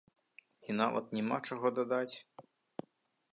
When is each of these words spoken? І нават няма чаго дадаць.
І 0.69 0.75
нават 0.77 1.13
няма 1.17 1.37
чаго 1.51 1.67
дадаць. 1.77 2.15